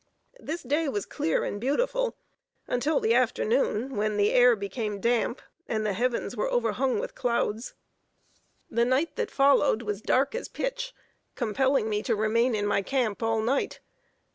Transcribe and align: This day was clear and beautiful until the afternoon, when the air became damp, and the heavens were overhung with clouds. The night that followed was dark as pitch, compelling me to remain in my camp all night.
This 0.39 0.63
day 0.63 0.89
was 0.89 1.05
clear 1.05 1.43
and 1.43 1.61
beautiful 1.61 2.17
until 2.65 2.99
the 2.99 3.13
afternoon, 3.13 3.95
when 3.95 4.17
the 4.17 4.31
air 4.31 4.55
became 4.55 4.99
damp, 4.99 5.43
and 5.67 5.85
the 5.85 5.93
heavens 5.93 6.35
were 6.35 6.49
overhung 6.51 6.97
with 6.97 7.13
clouds. 7.13 7.75
The 8.67 8.83
night 8.83 9.15
that 9.17 9.29
followed 9.29 9.83
was 9.83 10.01
dark 10.01 10.33
as 10.33 10.47
pitch, 10.49 10.95
compelling 11.35 11.87
me 11.87 12.01
to 12.01 12.15
remain 12.15 12.55
in 12.55 12.65
my 12.65 12.81
camp 12.81 13.21
all 13.21 13.41
night. 13.43 13.79